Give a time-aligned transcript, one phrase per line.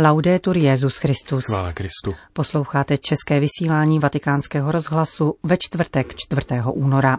[0.00, 1.44] Laudetur Jezus Christus.
[1.44, 2.12] Chvála Kristu.
[2.32, 6.46] Posloucháte české vysílání Vatikánského rozhlasu ve čtvrtek 4.
[6.72, 7.16] února.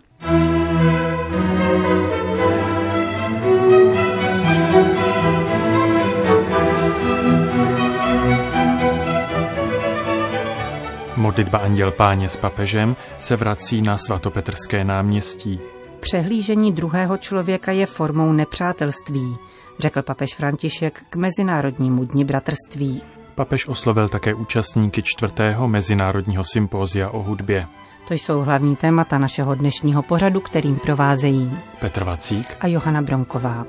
[11.15, 15.59] Modlitba Anděl Páně s papežem se vrací na svatopetrské náměstí.
[15.99, 19.37] Přehlížení druhého člověka je formou nepřátelství,
[19.79, 23.01] řekl papež František k Mezinárodnímu dni bratrství.
[23.35, 27.65] Papež oslovil také účastníky čtvrtého mezinárodního sympózia o hudbě.
[28.07, 33.65] To jsou hlavní témata našeho dnešního pořadu, kterým provázejí Petr Vacík a Johana Bronková.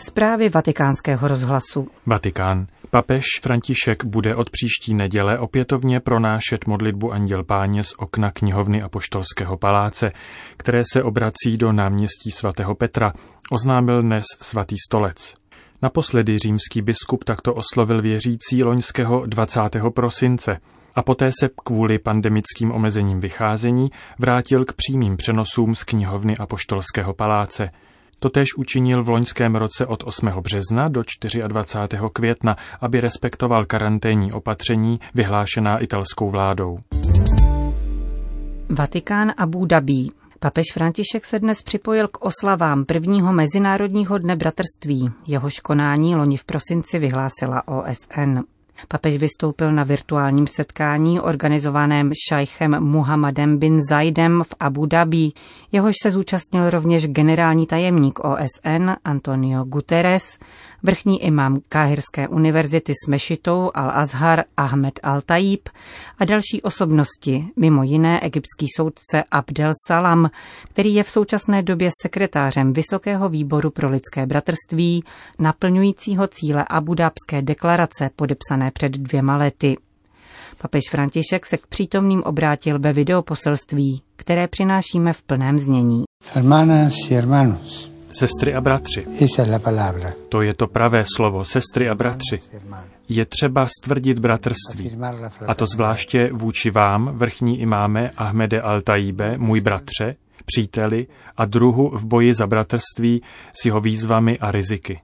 [0.00, 1.88] Zprávy vatikánského rozhlasu.
[2.06, 2.66] Vatikán.
[2.90, 9.56] Papež František bude od příští neděle opětovně pronášet modlitbu Anděl Páně z okna knihovny Apoštolského
[9.56, 10.10] paláce,
[10.56, 13.12] které se obrací do náměstí svatého Petra,
[13.50, 15.34] oznámil dnes svatý stolec.
[15.82, 19.60] Naposledy římský biskup takto oslovil věřící loňského 20.
[19.94, 20.60] prosince
[20.94, 27.70] a poté se kvůli pandemickým omezením vycházení vrátil k přímým přenosům z knihovny Apoštolského paláce–
[28.20, 30.28] Totež učinil v loňském roce od 8.
[30.40, 31.02] března do
[31.46, 31.98] 24.
[32.12, 36.78] května, aby respektoval karanténní opatření vyhlášená italskou vládou.
[38.68, 40.08] Vatikán Abu Dhabi.
[40.40, 45.10] Papež František se dnes připojil k oslavám prvního Mezinárodního dne bratrství.
[45.26, 48.57] Jehož konání loni v prosinci vyhlásila OSN.
[48.88, 55.32] Papež vystoupil na virtuálním setkání organizovaném šajchem Muhammadem bin Zaidem v Abu Dhabi.
[55.72, 60.38] Jehož se zúčastnil rovněž generální tajemník OSN Antonio Guterres,
[60.82, 65.68] vrchní imám Káhirské univerzity s mešitou Al-Azhar Ahmed Al-Tajib
[66.18, 70.30] a další osobnosti, mimo jiné egyptský soudce Abdel Salam,
[70.68, 75.04] který je v současné době sekretářem Vysokého výboru pro lidské bratrství,
[75.38, 79.76] naplňujícího cíle Abudábské deklarace podepsané před dvěma lety.
[80.62, 86.04] Papež František se k přítomným obrátil ve videoposelství, které přinášíme v plném znění.
[86.34, 87.98] Hermanas y hermanos.
[88.12, 89.06] Sestry a bratři.
[90.28, 92.38] To je to pravé slovo, sestry a bratři.
[93.08, 94.98] Je třeba stvrdit bratrství.
[95.46, 100.16] A to zvláště vůči vám, vrchní imáme Ahmede Al-Tajíbe, můj bratře,
[100.46, 101.06] příteli
[101.36, 103.22] a druhu v boji za bratrství
[103.62, 105.00] s jeho výzvami a riziky.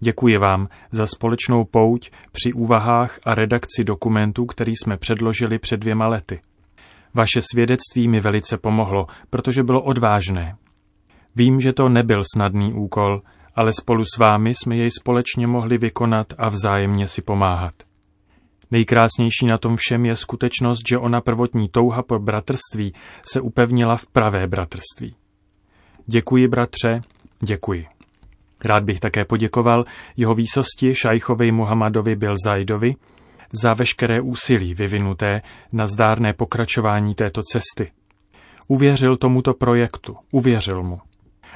[0.00, 6.06] Děkuji vám za společnou pouť při úvahách a redakci dokumentu, který jsme předložili před dvěma
[6.06, 6.40] lety.
[7.14, 10.56] Vaše svědectví mi velice pomohlo, protože bylo odvážné.
[11.36, 13.22] Vím, že to nebyl snadný úkol,
[13.54, 17.74] ale spolu s vámi jsme jej společně mohli vykonat a vzájemně si pomáhat.
[18.70, 22.94] Nejkrásnější na tom všem je skutečnost, že ona prvotní touha po bratrství
[23.32, 25.14] se upevnila v pravé bratrství.
[26.06, 27.00] Děkuji, bratře,
[27.40, 27.97] děkuji.
[28.64, 29.84] Rád bych také poděkoval
[30.16, 32.94] jeho výsosti šajchovi Muhammadovi Bilzajdovi
[33.52, 35.42] za veškeré úsilí vyvinuté
[35.72, 37.92] na zdárné pokračování této cesty.
[38.68, 41.00] Uvěřil tomuto projektu, uvěřil mu.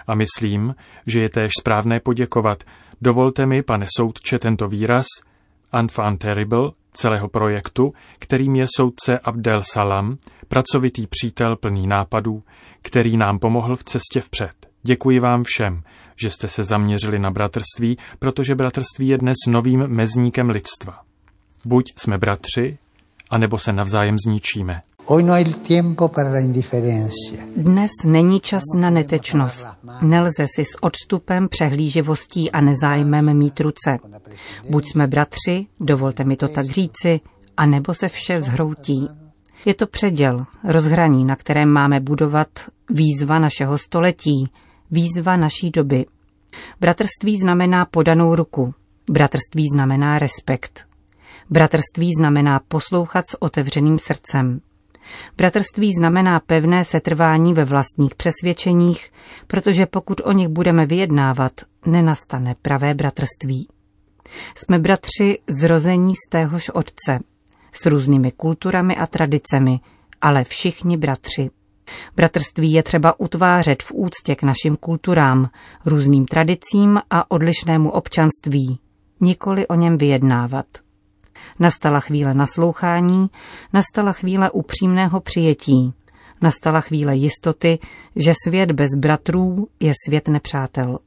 [0.07, 0.75] A myslím,
[1.07, 2.65] že je též správné poděkovat.
[3.01, 5.07] Dovolte mi, pane soudče, tento výraz,
[5.73, 12.43] enfant terrible, celého projektu, kterým je soudce Abdel Salam, pracovitý přítel plný nápadů,
[12.83, 14.72] který nám pomohl v cestě vpřed.
[14.83, 15.83] Děkuji vám všem,
[16.23, 20.99] že jste se zaměřili na bratrství, protože bratrství je dnes novým mezníkem lidstva.
[21.65, 22.79] Buď jsme bratři,
[23.31, 24.83] anebo se navzájem zničíme.
[25.11, 25.33] No
[27.57, 29.69] Dnes není čas na netečnost.
[30.03, 33.99] Nelze si s odstupem, přehlíživostí a nezájmem mít ruce.
[34.71, 37.21] Buď jsme bratři, dovolte mi to tak říci,
[37.57, 39.09] a nebo se vše zhroutí.
[39.65, 42.49] Je to předěl, rozhraní, na kterém máme budovat
[42.91, 44.51] výzva našeho století,
[44.93, 46.07] výzva naší doby.
[46.81, 48.75] Bratrství znamená podanou ruku.
[49.11, 50.87] Bratrství znamená respekt.
[51.51, 54.61] Bratrství znamená poslouchat s otevřeným srdcem.
[55.37, 59.11] Bratrství znamená pevné setrvání ve vlastních přesvědčeních,
[59.47, 61.53] protože pokud o nich budeme vyjednávat,
[61.87, 63.69] nenastane pravé bratrství.
[64.55, 67.19] Jsme bratři zrození z téhož otce,
[67.73, 69.81] s různými kulturami a tradicemi,
[70.21, 71.51] ale všichni bratři.
[72.17, 75.51] Bratrství je třeba utvářet v úctě k našim kulturám,
[75.85, 78.79] různým tradicím a odlišnému občanství,
[79.21, 80.67] nikoli o něm vyjednávat.
[81.59, 83.31] Nastala chvíle naslouchání,
[83.73, 85.95] nastala chvíle upřímného přijetí,
[86.41, 87.79] nastala chvíle jistoty,
[88.17, 90.99] že svět bez bratrů je svět nepřátel.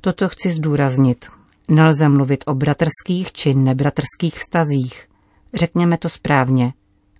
[0.00, 1.26] Toto chci zdůraznit.
[1.68, 5.08] Nelze mluvit o bratrských či nebratrských vztazích.
[5.54, 6.72] Řekněme to správně.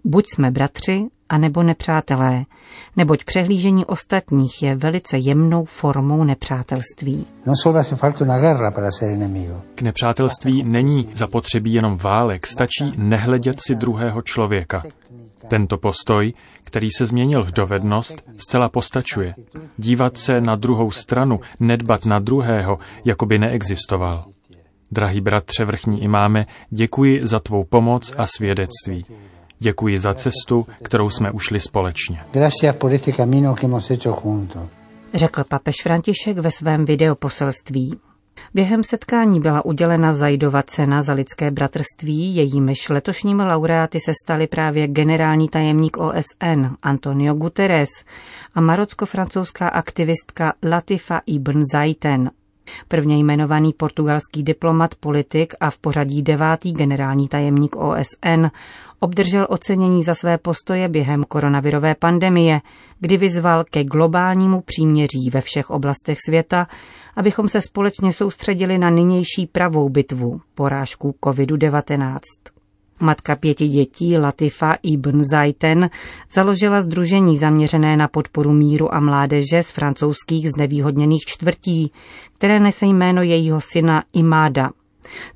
[0.05, 2.45] Buď jsme bratři, anebo nepřátelé,
[2.97, 7.27] neboť přehlížení ostatních je velice jemnou formou nepřátelství.
[9.75, 14.83] K nepřátelství není zapotřebí jenom válek, stačí nehledět si druhého člověka.
[15.49, 16.33] Tento postoj,
[16.65, 19.35] který se změnil v dovednost, zcela postačuje.
[19.77, 24.25] Dívat se na druhou stranu, nedbat na druhého, jako by neexistoval.
[24.91, 29.05] Drahý bratře vrchní imáme, děkuji za tvou pomoc a svědectví.
[29.63, 32.21] Děkuji za cestu, kterou jsme ušli společně.
[35.15, 38.01] Řekl papež František ve svém videoposelství.
[38.55, 44.89] Během setkání byla udělena Zajdova cena za lidské bratrství, jejímiž letošními laureáty se stali právě
[44.89, 47.89] generální tajemník OSN Antonio Guterres
[48.55, 52.31] a marocko-francouzská aktivistka Latifa Ibn Zaiten.
[52.89, 58.47] Prvně jmenovaný portugalský diplomat, politik a v pořadí devátý generální tajemník OSN
[59.01, 62.61] obdržel ocenění za své postoje během koronavirové pandemie,
[63.01, 66.67] kdy vyzval ke globálnímu příměří ve všech oblastech světa,
[67.17, 72.19] abychom se společně soustředili na nynější pravou bitvu, porážku COVID-19.
[73.01, 75.91] Matka pěti dětí Latifa Ibn Zaiten
[76.33, 81.93] založila združení zaměřené na podporu míru a mládeže z francouzských znevýhodněných čtvrtí,
[82.35, 84.71] které nese jméno jejího syna Imáda.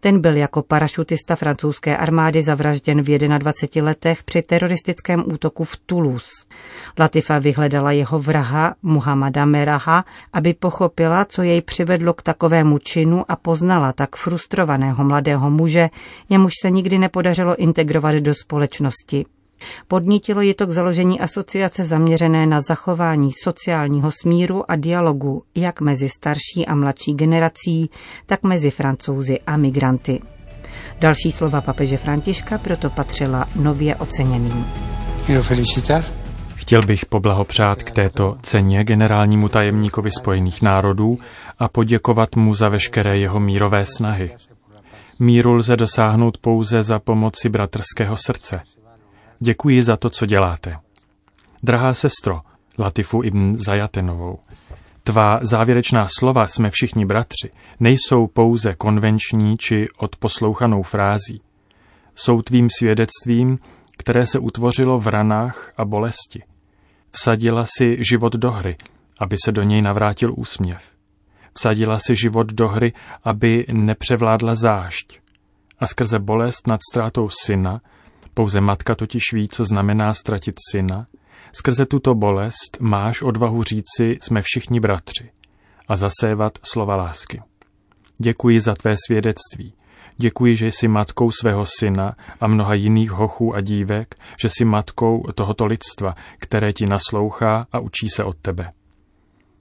[0.00, 6.30] Ten byl jako parašutista francouzské armády zavražděn v 21 letech při teroristickém útoku v Toulouse.
[6.98, 13.36] Latifa vyhledala jeho vraha Muhammada Meraha, aby pochopila, co jej přivedlo k takovému činu a
[13.36, 15.90] poznala tak frustrovaného mladého muže,
[16.28, 19.26] jemuž se nikdy nepodařilo integrovat do společnosti.
[19.88, 26.08] Podnítilo ji to k založení asociace zaměřené na zachování sociálního smíru a dialogu jak mezi
[26.08, 27.90] starší a mladší generací,
[28.26, 30.20] tak mezi francouzi a migranty.
[31.00, 34.66] Další slova papeže Františka proto patřila nově oceněným.
[36.54, 41.18] Chtěl bych poblahopřát k této ceně generálnímu tajemníkovi Spojených národů
[41.58, 44.30] a poděkovat mu za veškeré jeho mírové snahy.
[45.20, 48.60] Míru lze dosáhnout pouze za pomoci bratrského srdce–
[49.40, 50.76] Děkuji za to, co děláte.
[51.62, 52.40] Drahá sestro,
[52.78, 54.38] Latifu ibn Zajatenovou,
[55.02, 57.50] tvá závěrečná slova jsme všichni bratři
[57.80, 61.40] nejsou pouze konvenční či odposlouchanou frází.
[62.14, 63.58] Jsou tvým svědectvím,
[63.98, 66.42] které se utvořilo v ranách a bolesti.
[67.10, 68.76] Vsadila si život do hry,
[69.18, 70.92] aby se do něj navrátil úsměv.
[71.52, 72.92] Vsadila si život do hry,
[73.24, 75.20] aby nepřevládla zášť.
[75.78, 77.80] A skrze bolest nad ztrátou syna
[78.36, 81.06] pouze matka totiž ví, co znamená ztratit syna.
[81.52, 85.30] Skrze tuto bolest máš odvahu říci, jsme všichni bratři
[85.88, 87.42] a zasévat slova lásky.
[88.18, 89.74] Děkuji za tvé svědectví.
[90.16, 95.22] Děkuji, že jsi matkou svého syna a mnoha jiných hochů a dívek, že jsi matkou
[95.34, 98.70] tohoto lidstva, které ti naslouchá a učí se od tebe.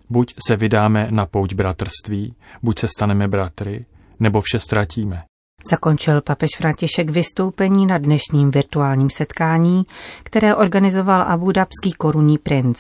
[0.10, 3.86] Buď se vydáme na pouť bratrství, buď se staneme bratry,
[4.20, 5.24] nebo vše ztratíme.
[5.70, 9.86] Zakončil papež František vystoupení na dnešním virtuálním setkání,
[10.24, 12.78] které organizoval Abudabský korunní princ.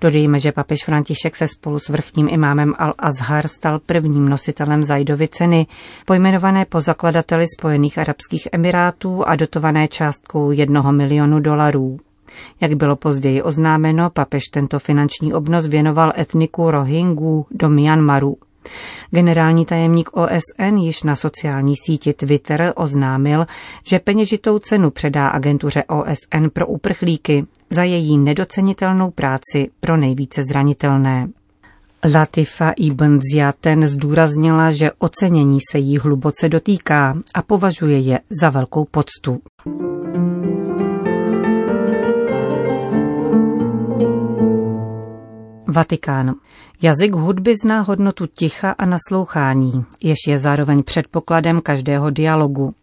[0.00, 5.66] Dodejme, že papež František se spolu s vrchním imámem Al-Azhar stal prvním nositelem Zajdovy ceny,
[6.06, 11.96] pojmenované po zakladateli Spojených Arabských Emirátů a dotované částkou jednoho milionu dolarů.
[12.60, 18.36] Jak bylo později oznámeno, papež tento finanční obnos věnoval etniku Rohingů do Myanmaru.
[19.10, 23.46] Generální tajemník OSN již na sociální síti Twitter oznámil,
[23.84, 31.28] že peněžitou cenu předá agentuře OSN pro uprchlíky za její nedocenitelnou práci pro nejvíce zranitelné.
[32.14, 38.84] Latifa Ibn Ziaten zdůraznila, že ocenění se jí hluboce dotýká a považuje je za velkou
[38.84, 39.40] poctu.
[45.70, 46.34] Vatikán.
[46.82, 52.74] Jazyk hudby zná hodnotu ticha a naslouchání, jež je zároveň předpokladem každého dialogu.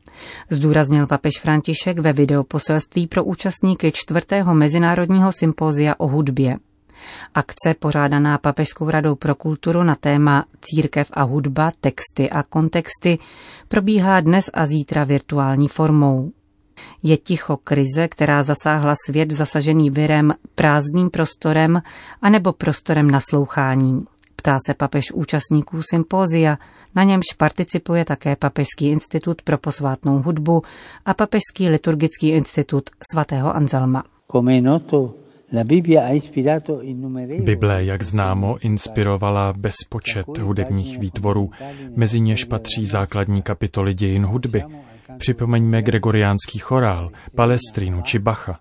[0.50, 6.56] Zdůraznil papež František ve videoposelství pro účastníky čtvrtého mezinárodního sympózia o hudbě.
[7.34, 13.17] Akce pořádaná Papežskou radou pro kulturu na téma Církev a hudba, texty a kontexty
[13.67, 16.32] probíhá dnes a zítra virtuální formou.
[17.03, 21.81] Je ticho krize, která zasáhla svět zasažený virem, prázdným prostorem
[22.22, 24.05] anebo prostorem naslouchání.
[24.36, 26.57] Ptá se papež účastníků sympózia,
[26.96, 30.62] na němž participuje také Papežský institut pro posvátnou hudbu
[31.05, 34.03] a Papežský liturgický institut svatého Anselma.
[37.42, 41.51] Bible, jak známo, inspirovala bezpočet hudebních výtvorů,
[41.96, 44.63] mezi něž patří základní kapitoly dějin hudby,
[45.18, 48.60] Připomeňme gregoriánský chorál, Palestrinu či Bacha.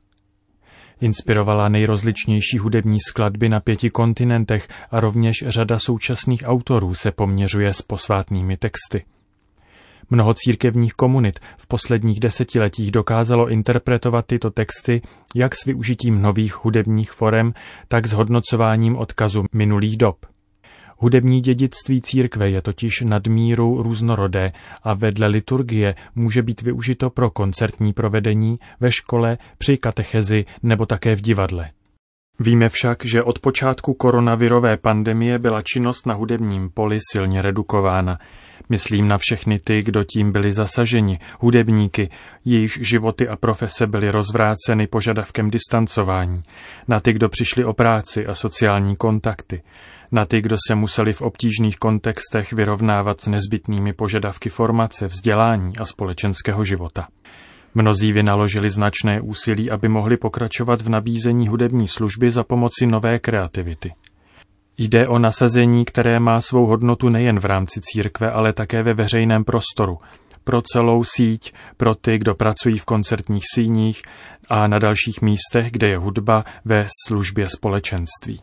[1.00, 7.82] Inspirovala nejrozličnější hudební skladby na pěti kontinentech a rovněž řada současných autorů se poměřuje s
[7.82, 9.04] posvátnými texty.
[10.10, 15.02] Mnoho církevních komunit v posledních desetiletích dokázalo interpretovat tyto texty
[15.34, 17.52] jak s využitím nových hudebních forem,
[17.88, 20.16] tak s hodnocováním odkazu minulých dob.
[20.98, 27.92] Hudební dědictví církve je totiž nadmíru různorodé a vedle liturgie může být využito pro koncertní
[27.92, 31.70] provedení, ve škole, při katechezi nebo také v divadle.
[32.40, 38.18] Víme však, že od počátku koronavirové pandemie byla činnost na hudebním poli silně redukována.
[38.68, 42.10] Myslím na všechny ty, kdo tím byli zasaženi, hudebníky,
[42.44, 46.42] jejichž životy a profese byly rozvráceny požadavkem distancování,
[46.88, 49.62] na ty, kdo přišli o práci a sociální kontakty,
[50.12, 55.84] na ty, kdo se museli v obtížných kontextech vyrovnávat s nezbytnými požadavky formace, vzdělání a
[55.84, 57.08] společenského života.
[57.74, 63.92] Mnozí vynaložili značné úsilí, aby mohli pokračovat v nabízení hudební služby za pomoci nové kreativity.
[64.78, 69.44] Jde o nasazení, které má svou hodnotu nejen v rámci církve, ale také ve veřejném
[69.44, 69.98] prostoru,
[70.44, 74.02] pro celou síť, pro ty, kdo pracují v koncertních síních
[74.50, 78.40] a na dalších místech, kde je hudba ve službě společenství.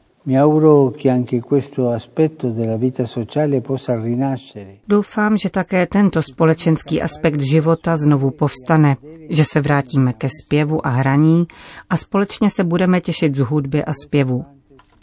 [4.87, 8.97] Doufám, že také tento společenský aspekt života znovu povstane,
[9.29, 11.47] že se vrátíme ke zpěvu a hraní
[11.89, 14.45] a společně se budeme těšit z hudby a zpěvu.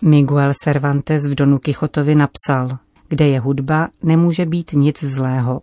[0.03, 2.79] Miguel Cervantes v Donu Kichotovi napsal,
[3.09, 5.61] kde je hudba, nemůže být nic zlého.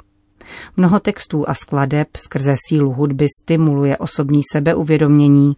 [0.77, 5.53] Mnoho textů a skladeb skrze sílu hudby stimuluje osobní sebeuvědomění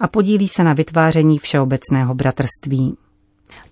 [0.00, 2.96] a podílí se na vytváření všeobecného bratrství.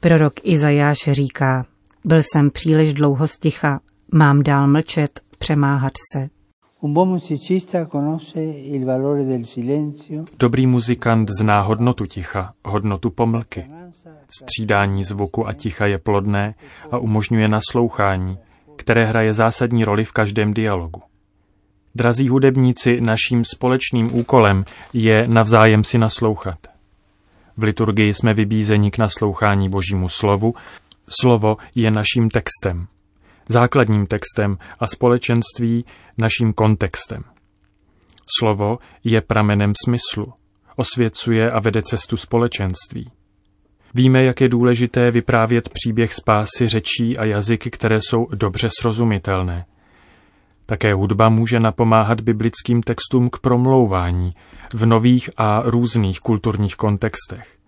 [0.00, 1.66] Prorok Izajáš říká,
[2.04, 3.81] byl jsem příliš dlouho sticha,
[4.12, 6.28] mám dál mlčet, přemáhat se.
[10.38, 13.66] Dobrý muzikant zná hodnotu ticha, hodnotu pomlky.
[14.30, 16.54] Střídání zvuku a ticha je plodné
[16.90, 18.38] a umožňuje naslouchání,
[18.76, 21.02] které hraje zásadní roli v každém dialogu.
[21.94, 26.58] Drazí hudebníci, naším společným úkolem je navzájem si naslouchat.
[27.56, 30.54] V liturgii jsme vybízeni k naslouchání Božímu slovu.
[31.08, 32.86] Slovo je naším textem,
[33.49, 35.84] základním textem a společenství
[36.18, 37.22] naším kontextem.
[38.38, 40.32] Slovo je pramenem smyslu,
[40.76, 43.11] osvěcuje a vede cestu společenství.
[43.94, 49.64] Víme, jak je důležité vyprávět příběh spásy řečí a jazyky, které jsou dobře srozumitelné.
[50.66, 54.30] Také hudba může napomáhat biblickým textům k promlouvání
[54.75, 57.58] v nových a různých kulturních kontextech,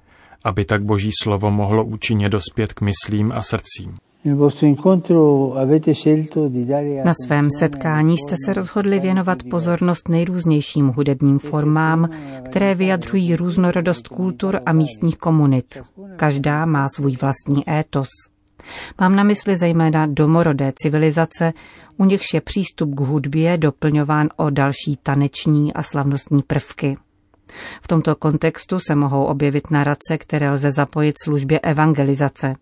[0.45, 3.97] aby tak Boží slovo mohlo účinně dospět k myslím a srdcím.
[7.04, 12.09] Na svém setkání jste se rozhodli věnovat pozornost nejrůznějším hudebním formám,
[12.45, 15.78] které vyjadřují různorodost kultur a místních komunit.
[16.16, 18.09] Každá má svůj vlastní étos.
[19.00, 21.52] Mám na mysli zejména domorodé civilizace,
[21.97, 26.97] u nichž je přístup k hudbě doplňován o další taneční a slavnostní prvky.
[27.83, 32.54] V tomto kontextu se mohou objevit narace, které lze zapojit službě evangelizace.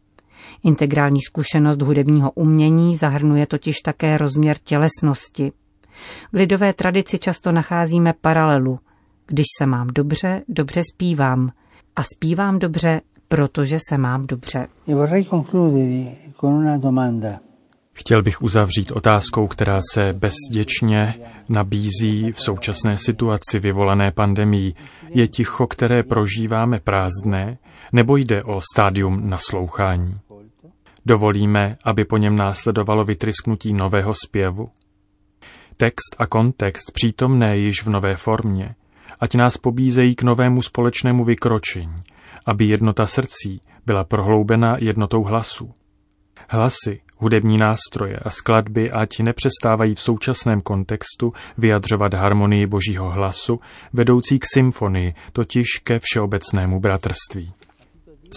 [0.64, 5.52] Integrální zkušenost hudebního umění zahrnuje totiž také rozměr tělesnosti.
[6.32, 8.78] V lidové tradici často nacházíme paralelu.
[9.26, 11.52] Když se mám dobře, dobře zpívám.
[11.96, 14.66] A zpívám dobře, protože se mám dobře.
[17.92, 21.14] Chtěl bych uzavřít otázkou, která se bezděčně
[21.48, 24.74] nabízí v současné situaci vyvolané pandemí.
[25.08, 27.58] Je ticho, které prožíváme prázdné,
[27.92, 30.14] nebo jde o stádium naslouchání?
[31.06, 34.68] Dovolíme, aby po něm následovalo vytrysknutí nového zpěvu?
[35.76, 38.74] Text a kontext přítomné již v nové formě,
[39.20, 42.02] ať nás pobízejí k novému společnému vykročení,
[42.46, 45.74] aby jednota srdcí byla prohloubena jednotou hlasů.
[46.48, 53.60] Hlasy, hudební nástroje a skladby ať nepřestávají v současném kontextu vyjadřovat harmonii božího hlasu,
[53.92, 57.52] vedoucí k symfonii, totiž ke všeobecnému bratrství.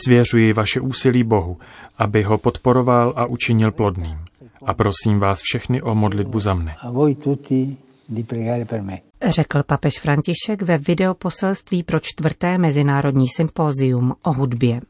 [0.06, 1.58] Svěřuji vaše úsilí Bohu,
[1.98, 4.18] aby ho podporoval a učinil plodným.
[4.66, 6.76] A prosím vás všechny o modlitbu za mne.
[9.26, 14.82] Řekl papež František ve videoposelství pro čtvrté mezinárodní sympózium o hudbě.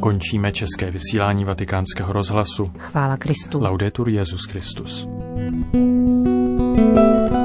[0.00, 2.72] Končíme české vysílání vatikánského rozhlasu.
[2.78, 3.60] Chvála Kristu.
[3.60, 5.06] Laudetur Jezus Christus.
[5.72, 7.43] thank you